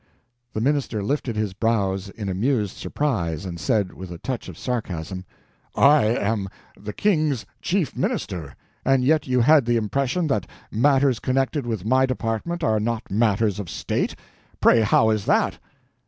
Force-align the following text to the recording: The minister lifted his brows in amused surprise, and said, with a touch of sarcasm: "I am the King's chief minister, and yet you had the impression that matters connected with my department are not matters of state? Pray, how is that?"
The 0.53 0.61
minister 0.61 1.03
lifted 1.03 1.35
his 1.35 1.53
brows 1.53 2.09
in 2.09 2.27
amused 2.27 2.75
surprise, 2.75 3.45
and 3.45 3.59
said, 3.59 3.93
with 3.93 4.09
a 4.11 4.17
touch 4.17 4.49
of 4.49 4.57
sarcasm: 4.57 5.25
"I 5.75 6.05
am 6.05 6.49
the 6.75 6.91
King's 6.91 7.45
chief 7.61 7.95
minister, 7.95 8.55
and 8.83 9.03
yet 9.03 9.27
you 9.27 9.41
had 9.41 9.65
the 9.65 9.77
impression 9.77 10.25
that 10.25 10.47
matters 10.71 11.19
connected 11.19 11.67
with 11.67 11.85
my 11.85 12.07
department 12.07 12.63
are 12.63 12.79
not 12.79 13.11
matters 13.11 13.59
of 13.59 13.69
state? 13.69 14.15
Pray, 14.59 14.81
how 14.81 15.11
is 15.11 15.25
that?" 15.25 15.59